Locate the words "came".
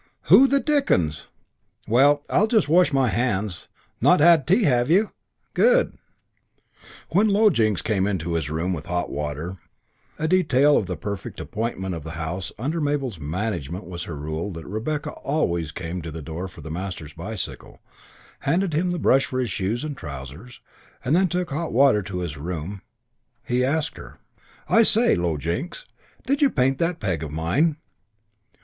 7.83-8.17, 15.71-16.01